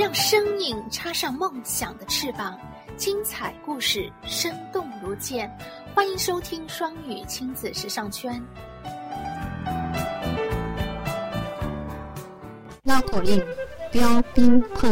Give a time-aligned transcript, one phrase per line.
[0.00, 2.58] 让生命插上梦想的翅膀，
[2.96, 5.54] 精彩故事生动如见。
[5.94, 8.42] 欢迎收听双语亲子时尚圈。
[12.82, 13.46] 绕口令：
[13.92, 14.00] 标
[14.32, 14.90] 冰碰。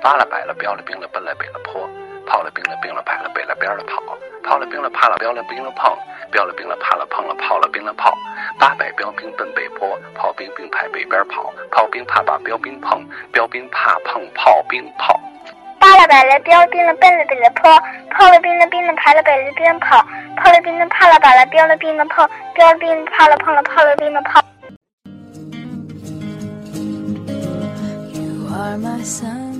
[0.00, 1.84] 发了白了，标了冰了，奔了北了坡，
[2.24, 4.00] 炮了冰了，冰了白了，北了边了跑，
[4.44, 5.92] 炮了冰了，怕了标了冰了碰，
[6.30, 8.12] 标了兵了，怕了碰了，炮了兵了炮。
[8.58, 15.18] 八百标兵奔北坡，炮兵并排北边跑，炮兵怕把标兵碰，标兵怕碰炮兵炮。
[15.80, 17.70] 八了百了，标兵了，奔了北了坡，
[18.10, 20.04] 炮了兵了，兵了排了北了边跑，
[20.36, 24.42] 炮了兵了，怕了把了，标了兵了碰，标了冰怕了碰了，炮了兵了泡。